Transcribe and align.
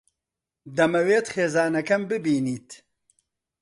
دەمەوێت 0.77 1.25
خێزانەکەم 1.33 2.01
ببینیت. 2.11 2.69